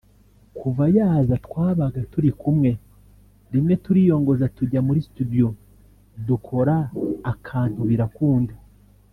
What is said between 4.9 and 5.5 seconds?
studio